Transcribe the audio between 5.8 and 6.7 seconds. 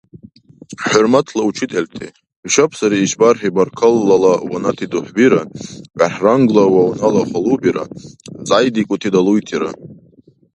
верхӀрангла